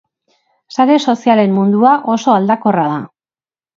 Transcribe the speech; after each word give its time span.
Sare 0.77 0.95
sozialen 1.13 1.53
mundua 1.59 1.93
oso 2.15 2.35
aldakorra 2.39 2.87
da. 2.97 3.01